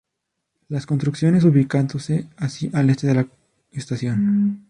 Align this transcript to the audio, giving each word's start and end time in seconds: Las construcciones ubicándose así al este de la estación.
Las 0.67 0.87
construcciones 0.87 1.43
ubicándose 1.43 2.27
así 2.35 2.71
al 2.73 2.89
este 2.89 3.05
de 3.05 3.13
la 3.13 3.27
estación. 3.71 4.59